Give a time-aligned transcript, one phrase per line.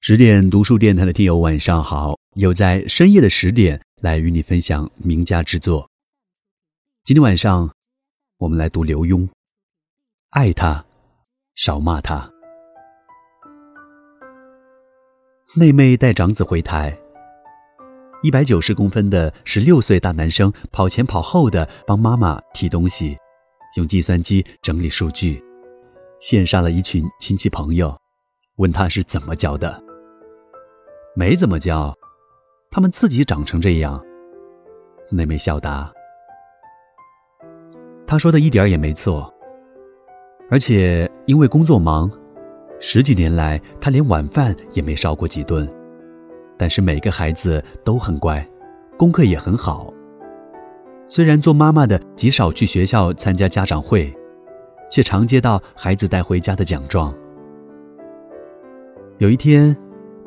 [0.00, 5.90] 十点读书电台的听友晚上好，又在深夜的十点来与你分享名家之作。
[7.04, 7.68] 今天晚上，
[8.38, 9.28] 我们来读刘墉，
[10.30, 10.84] 爱他，
[11.56, 12.30] 少骂他。
[15.54, 16.96] 妹妹带长子回台，
[18.22, 23.18] 一百九十公分的十六岁大男生跑前跑后的帮妈妈提东西，
[23.76, 25.42] 用计算机整理数据，
[26.22, 27.94] 羡煞了一群亲戚朋友，
[28.58, 29.87] 问他是怎么教的。
[31.18, 31.92] 没怎么教，
[32.70, 34.00] 他们自己长成这样。
[35.10, 35.92] 妹妹笑答
[38.06, 39.28] ：“他说的一点也没错。
[40.48, 42.08] 而且因为工作忙，
[42.78, 45.68] 十几年来他连晚饭也没烧过几顿。
[46.56, 48.48] 但是每个孩子都很乖，
[48.96, 49.92] 功课也很好。
[51.08, 54.16] 虽然做妈妈的极少去学校参加家长会，
[54.88, 57.12] 却常接到孩子带回家的奖状。
[59.18, 59.76] 有一天。”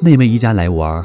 [0.00, 1.04] 妹妹一家来玩，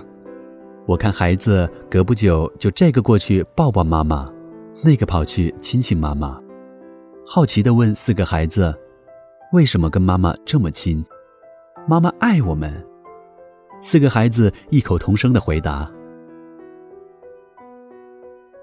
[0.85, 4.31] 我看孩子隔不久就这个过去抱抱妈妈，
[4.83, 6.39] 那个跑去亲亲妈妈，
[7.25, 8.71] 好奇地问四个孩子
[9.51, 11.03] ：“为什么跟妈妈这么亲？”
[11.89, 12.71] 妈妈爱我们。
[13.81, 15.91] 四个孩子异口同声的回答。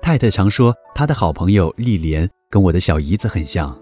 [0.00, 3.76] 太太常说她的好朋友丽莲跟我的小姨子很像。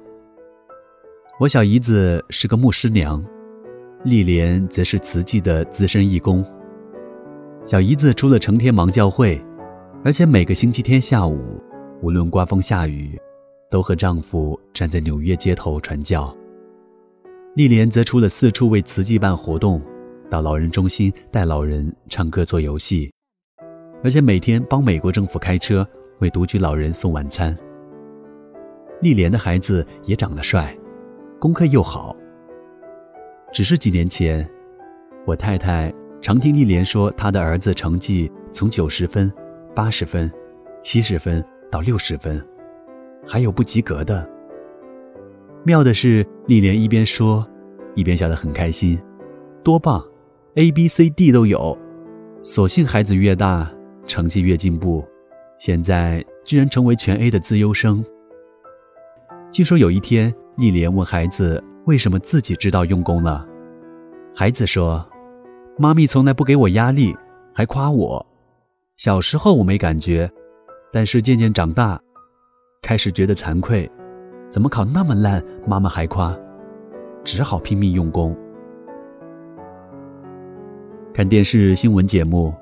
[1.38, 3.22] 我小姨子是个牧师娘。
[4.04, 6.44] 丽莲则是慈济的资深义工。
[7.64, 9.40] 小姨子除了成天忙教会，
[10.04, 11.60] 而且每个星期天下午，
[12.00, 13.20] 无论刮风下雨，
[13.68, 16.32] 都和丈夫站在纽约街头传教。
[17.56, 19.82] 丽莲则除了四处为慈济办活动，
[20.30, 23.10] 到老人中心带老人唱歌做游戏，
[24.04, 25.86] 而且每天帮美国政府开车
[26.20, 27.56] 为独居老人送晚餐。
[29.00, 30.72] 丽莲的孩子也长得帅，
[31.40, 32.14] 功课又好。
[33.50, 34.48] 只是几年前，
[35.26, 39.32] 我太太常听丽莲说，她的儿子成绩从九十分、
[39.74, 40.30] 八十分、
[40.82, 42.44] 七十分到六十分，
[43.26, 44.28] 还有不及格的。
[45.64, 47.46] 妙的是，丽莲一边说，
[47.94, 49.00] 一边笑得很开心，
[49.64, 50.04] 多棒
[50.54, 51.76] ！A、B、C、D 都有。
[52.42, 53.68] 所幸孩子越大，
[54.06, 55.04] 成绩越进步，
[55.58, 58.04] 现在居然成为全 A 的资优生。
[59.50, 61.62] 据说有一天，丽莲问孩子。
[61.88, 63.46] 为什么自己知道用功了？
[64.34, 65.02] 孩子说
[65.78, 67.16] ：“妈咪从来不给我压力，
[67.54, 68.26] 还夸我。
[68.98, 70.30] 小时候我没感觉，
[70.92, 71.98] 但是渐渐长大，
[72.82, 73.90] 开始觉得惭愧。
[74.50, 76.36] 怎么考那么烂，妈妈还夸，
[77.24, 78.36] 只好拼命用功。”
[81.14, 82.54] 看电视新闻节目，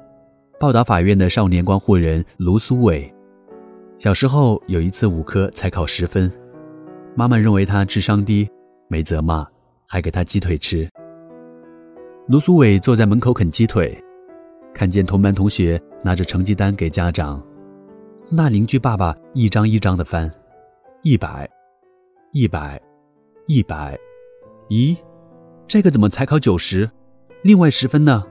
[0.60, 3.12] 报道法院的少年观护人卢苏伟，
[3.98, 6.30] 小时候有一次五科才考十分，
[7.16, 8.48] 妈妈认为他智商低。
[8.88, 9.46] 没责骂，
[9.86, 10.88] 还给他鸡腿吃。
[12.28, 13.96] 卢苏伟坐在门口啃鸡腿，
[14.74, 17.42] 看见同班同学拿着成绩单给家长，
[18.28, 20.30] 那邻居爸爸一张一张的翻，
[21.02, 21.48] 一百，
[22.32, 22.80] 一百，
[23.46, 23.98] 一百，
[24.68, 24.96] 咦，
[25.68, 26.90] 这个怎么才考九十？
[27.42, 28.24] 另外十分呢？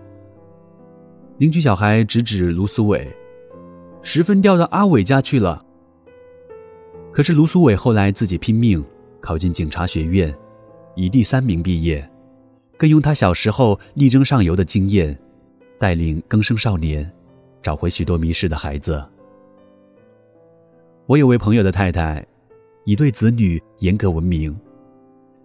[1.38, 3.14] 邻居小孩指指卢苏伟，
[4.02, 5.66] 十分掉到阿伟家去了。
[7.14, 8.84] 可是卢苏伟后来自己拼命
[9.22, 10.36] 考进警察学院。
[10.96, 12.10] 以第三名毕业，
[12.78, 15.18] 更用他小时候力争上游的经验，
[15.78, 17.10] 带领更生少年，
[17.62, 19.04] 找回许多迷失的孩子。
[21.06, 22.26] 我有位朋友的太太，
[22.86, 24.58] 以对子女严格闻名。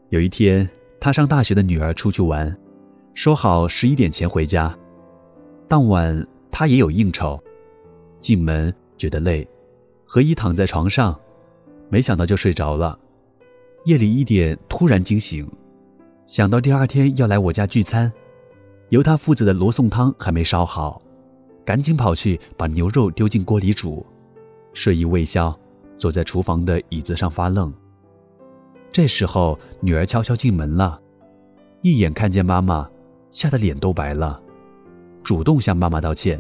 [0.09, 0.69] 有一天，
[0.99, 2.57] 他上大学的女儿出去玩，
[3.15, 4.77] 说好十一点前回家。
[5.69, 7.39] 当晚他也有应酬，
[8.21, 9.47] 进门觉得累，
[10.05, 11.19] 何以躺在床上，
[11.89, 12.99] 没想到就睡着了。
[13.85, 15.51] 夜里一点突然惊醒，
[16.27, 18.13] 想到第二天要来我家聚餐，
[18.91, 21.01] 由他负责的罗宋汤还没烧好，
[21.65, 24.05] 赶紧跑去把牛肉丢进锅里煮，
[24.75, 25.59] 睡意未消，
[25.97, 27.73] 坐在厨房的椅子上发愣。
[28.93, 31.01] 这时候女儿悄悄进门了，
[31.81, 32.87] 一眼看见妈妈，
[33.31, 34.39] 吓得脸都白了，
[35.23, 36.39] 主动向妈妈道歉，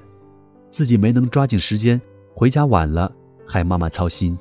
[0.68, 1.98] 自己没能抓紧时间
[2.34, 3.10] 回家晚了，
[3.46, 4.38] 害妈妈操心。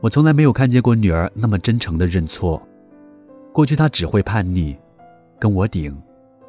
[0.00, 2.60] 我从来没有看见过女儿那么真诚的认错。
[3.52, 4.74] 过去她只会叛逆，
[5.38, 5.94] 跟我顶，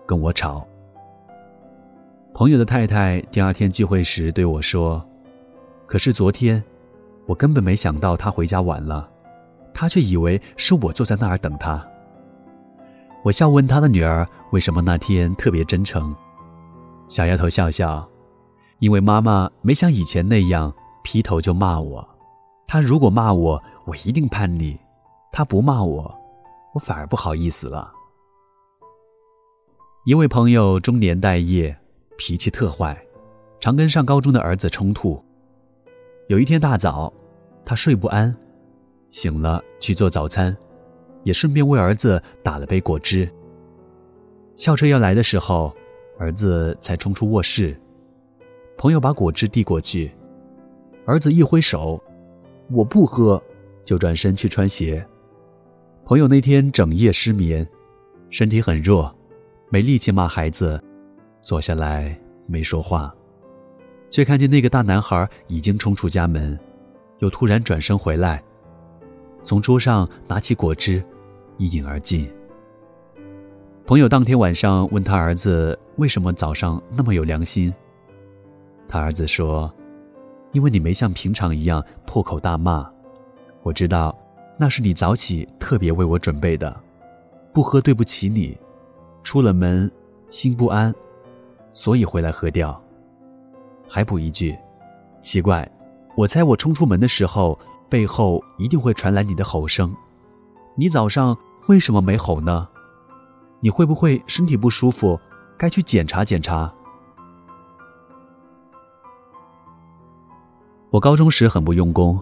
[0.06, 0.66] 跟我吵。
[2.34, 5.06] 朋友的太太第二天聚会时对我说
[5.86, 6.64] ：“可是昨天，
[7.26, 9.10] 我根本没想到她回家晚了，
[9.74, 11.86] 她却以为是我坐在那儿等她。”
[13.24, 16.16] 我笑问他的女儿为什么那天特别真诚。
[17.10, 18.08] 小丫头笑笑，
[18.80, 20.74] 因为妈妈没像以前那样
[21.04, 22.08] 劈头就骂我。
[22.72, 24.78] 他如果骂我，我一定叛逆；
[25.30, 26.18] 他不骂我，
[26.74, 27.92] 我反而不好意思了。
[30.06, 31.78] 一位朋友中年待业，
[32.18, 32.98] 脾气特坏，
[33.60, 35.22] 常跟上高中的儿子冲突。
[36.30, 37.12] 有一天大早，
[37.66, 38.34] 他睡不安，
[39.10, 40.56] 醒了去做早餐，
[41.26, 43.30] 也顺便为儿子打了杯果汁。
[44.56, 45.76] 校车要来的时候，
[46.18, 47.78] 儿子才冲出卧室，
[48.78, 50.10] 朋友把果汁递过去，
[51.06, 52.02] 儿子一挥手，
[52.72, 53.42] 我不喝，
[53.84, 55.06] 就转身去穿鞋。
[56.06, 57.68] 朋友那天整夜失眠，
[58.30, 59.14] 身体很弱。
[59.70, 60.78] 没力气骂孩子，
[61.42, 63.14] 坐下来没说话，
[64.10, 66.60] 却看见那个大男孩已经冲出家门，
[67.20, 68.44] 又突然转身回来，
[69.46, 71.02] 从桌上拿起果汁，
[71.58, 72.30] 一饮而尽。
[73.86, 77.74] 朋友当天晚上问他儿子为什么早上那么有良心，
[78.90, 79.74] 他儿子说
[80.52, 82.90] ：“因为你没像平常一样破口大骂，
[83.64, 84.18] 我知道
[84.58, 86.76] 那是你早起特别为我准备的，
[87.54, 88.58] 不喝对不起你。”
[89.24, 89.90] 出了门，
[90.30, 90.92] 心不安，
[91.74, 92.82] 所以回来喝掉。
[93.88, 94.58] 还补一句，
[95.22, 95.70] 奇怪，
[96.16, 97.58] 我猜我冲出门的时候，
[97.88, 99.96] 背后一定会传来你的吼声。
[100.76, 101.38] 你早上
[101.68, 102.68] 为什么没吼呢？
[103.60, 105.20] 你会不会身体不舒服，
[105.56, 106.74] 该去检查检查？
[110.92, 112.22] 我高中时很不用功，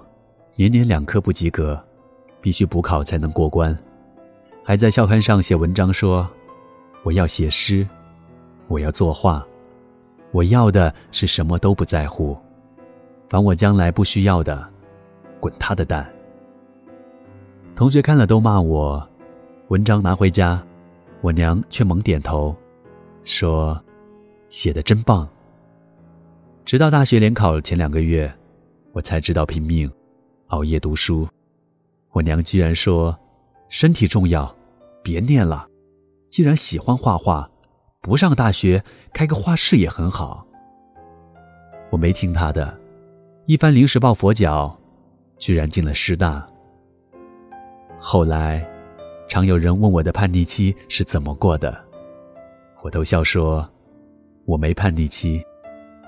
[0.56, 1.84] 年年两科不及格，
[2.40, 3.76] 必须补考才能过关，
[4.64, 6.30] 还在校刊上写文章说。
[7.02, 7.88] 我要写诗，
[8.68, 9.44] 我要作画，
[10.32, 12.38] 我要的是什么都不在乎，
[13.30, 14.70] 凡我将来不需要的，
[15.40, 16.06] 滚他的蛋！
[17.74, 19.02] 同学看了都骂我，
[19.70, 20.62] 文章拿回家，
[21.22, 22.54] 我娘却猛点头，
[23.24, 23.82] 说
[24.50, 25.28] 写的真棒。
[26.66, 28.32] 直到大学联考前两个月，
[28.94, 29.92] 我才知道拼命
[30.48, 31.28] 熬夜读书，
[32.12, 33.18] 我娘居然说
[33.70, 34.54] 身体重要，
[35.04, 35.68] 别念了。
[36.28, 37.50] 既然喜欢画画，
[38.02, 38.84] 不上大学
[39.14, 40.46] 开个画室也很好。
[41.92, 42.80] 我没听他的，
[43.46, 44.76] 一番临时抱佛脚，
[45.38, 46.46] 居然进了师大。
[48.00, 48.64] 后来，
[49.28, 51.80] 常有人问我的叛逆期是怎么过的，
[52.82, 53.68] 我都笑说，
[54.46, 55.42] 我没叛逆期，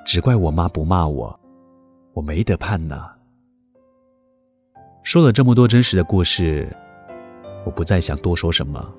[0.06, 1.39] 只怪我妈不骂我，
[2.13, 3.10] 我没得盼呢。
[5.04, 6.68] 说了这么多真实的故事，
[7.66, 8.94] 我不再想多说什么。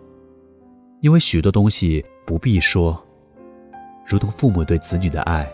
[1.00, 3.00] 因为许多东西不必说，
[4.06, 5.50] 如同父母对子女的爱，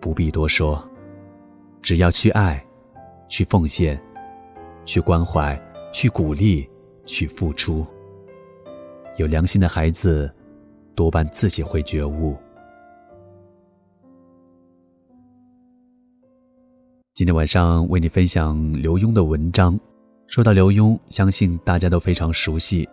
[0.00, 0.82] 不必多说，
[1.82, 2.62] 只要去爱，
[3.28, 4.00] 去奉献，
[4.84, 5.60] 去关怀，
[5.92, 6.68] 去鼓励，
[7.06, 7.86] 去付出。
[9.16, 10.30] 有良心的孩子，
[10.94, 12.36] 多半自己会觉悟。
[17.18, 19.76] 今天晚上为你分享刘墉的文章。
[20.28, 22.88] 说到刘墉，相信大家都非常熟悉。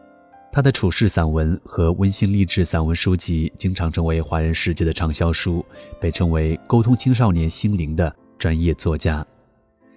[0.51, 5.63] 他的处世散文和温馨励志散文书籍经常成为华人世界的畅销书，
[6.01, 9.23] 被称为沟通青少年心灵的专业作家。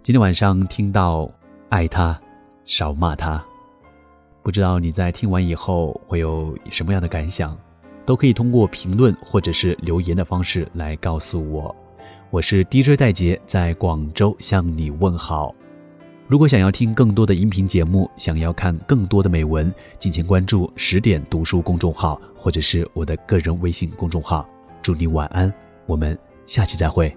[0.02, 1.26] 今天晚上听到
[1.70, 2.20] “爱他，
[2.66, 3.42] 少骂他”，
[4.44, 7.58] 不知道你在听完以后会有什么样的感想，
[8.04, 11.74] 都可以通过评论或者是留言的方式来告诉我。
[12.30, 15.54] 我是 DJ 戴杰，在广州向你问好。
[16.26, 24.46] 如果想要听更多的音频节目，想要看更多的美文，敬请关注十点读书公众号，或者是我的个人微信公众号。
[24.82, 25.50] 祝你晚安，
[25.86, 27.16] 我们下期再会。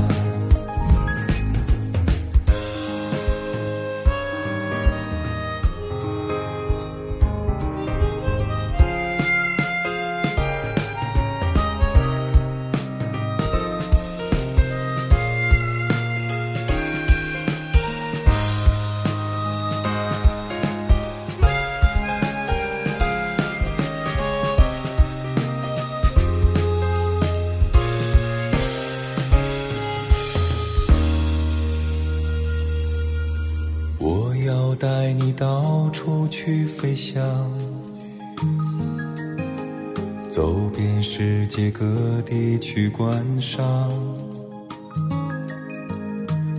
[41.51, 41.85] 界各
[42.25, 43.91] 地去观赏，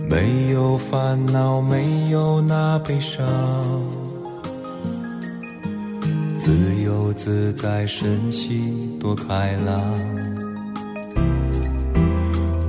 [0.07, 3.25] 没有烦恼，没有那悲伤，
[6.37, 6.53] 自
[6.85, 9.81] 由自在，身心多开朗，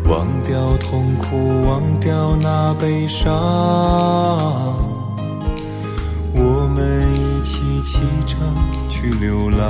[0.09, 3.31] 忘掉痛苦，忘掉那悲伤。
[6.33, 8.40] 我们一起启程
[8.88, 9.69] 去流浪，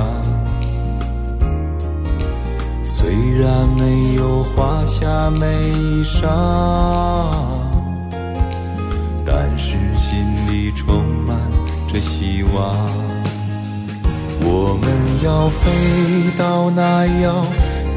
[2.97, 6.21] 虽然没有华厦美衣裳，
[9.25, 11.37] 但是心里充满
[11.89, 12.73] 着希望。
[14.39, 14.87] 我们
[15.21, 15.61] 要飞
[16.37, 17.45] 到那遥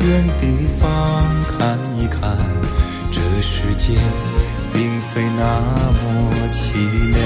[0.00, 0.88] 远地方
[1.56, 2.36] 看一看，
[3.12, 3.94] 这世界
[4.72, 5.60] 并非那
[5.94, 6.04] 么
[6.50, 6.74] 凄
[7.14, 7.16] 凉。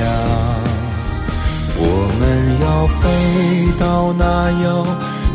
[1.79, 1.85] 我
[2.21, 2.21] 们
[2.61, 3.01] 要飞
[3.81, 4.23] 到那
[4.63, 4.93] 遥远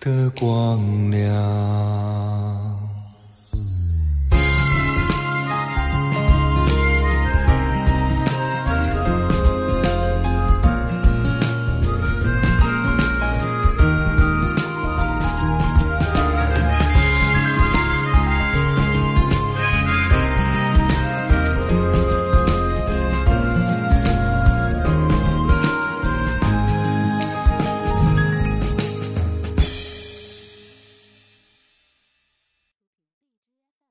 [0.00, 2.29] 的光亮。